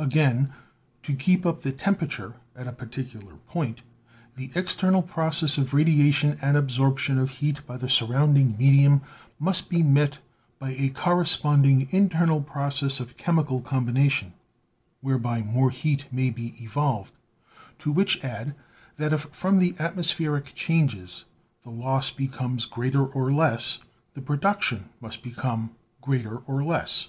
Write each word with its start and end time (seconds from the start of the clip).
Again, 0.00 0.52
to 1.02 1.12
keep 1.12 1.44
up 1.44 1.62
the 1.62 1.72
temperature 1.72 2.34
at 2.54 2.68
a 2.68 2.72
particular 2.72 3.34
point, 3.48 3.82
the 4.36 4.52
external 4.54 5.02
process 5.02 5.58
of 5.58 5.74
radiation 5.74 6.38
and 6.40 6.56
absorption 6.56 7.18
of 7.18 7.30
heat 7.42 7.66
by 7.66 7.76
the 7.78 7.88
sur 7.88 8.06
rounding 8.06 8.56
medium, 8.56 9.00
must 9.40 9.68
be 9.68 9.82
met 9.82 10.20
by 10.60 10.70
a 10.70 10.90
corresponding 10.90 11.88
internal 11.90 12.40
process 12.40 13.00
of 13.00 13.16
chemical 13.16 13.60
combination, 13.60 14.34
whereby 15.00 15.42
more 15.42 15.70
heat 15.70 16.04
may 16.12 16.30
be 16.30 16.54
evolved; 16.62 17.12
to 17.80 17.90
which 17.90 18.22
add, 18.24 18.54
that 18.98 19.12
if 19.12 19.22
from 19.32 19.60
atmospheric 19.80 20.54
changes 20.54 21.24
the 21.64 21.70
loss 21.70 22.12
becomes 22.12 22.66
greater 22.66 23.04
or 23.04 23.32
less, 23.32 23.78
the 24.14 24.22
production 24.22 24.90
must 25.00 25.24
be 25.24 25.32
come 25.32 25.70
greater 26.00 26.36
or 26.46 26.62
less. 26.62 27.06